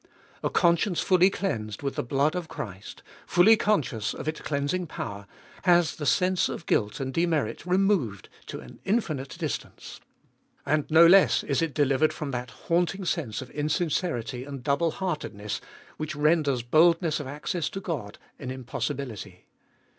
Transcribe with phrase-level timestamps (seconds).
[0.41, 5.27] A conscience fully cleansed with the blood of Christ, fully conscious of its cleansing power,
[5.61, 9.99] has the sense of guilt and demerit removed to an infinite distance.
[10.65, 15.61] And no less is it delivered from that haunting sense of insincerity and double heartedness,
[15.97, 19.45] which renders boldness of access to God an impossibility.